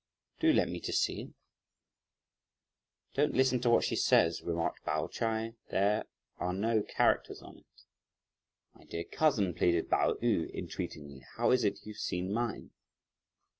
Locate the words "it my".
7.59-8.85